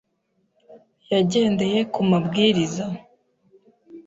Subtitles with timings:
[1.11, 2.85] yagendeye ku mabwiriza